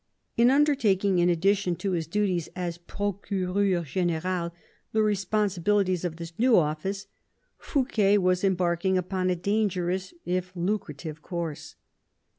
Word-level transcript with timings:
In 0.35 0.49
undertaking, 0.49 1.19
in 1.19 1.29
addition 1.29 1.75
to 1.75 1.91
his 1.91 2.07
duties 2.07 2.49
as 2.55 2.79
procureur 2.79 3.83
gM^al, 3.83 4.51
the 4.93 4.99
responsi 5.01 5.61
bilities 5.63 6.03
of 6.03 6.15
this 6.15 6.33
new 6.39 6.57
office, 6.57 7.05
Fouquet 7.59 8.17
was 8.17 8.43
embarking 8.43 8.97
upon 8.97 9.29
a 9.29 9.35
dangerous 9.35 10.11
if 10.25 10.55
lucrative 10.55 11.21
course. 11.21 11.75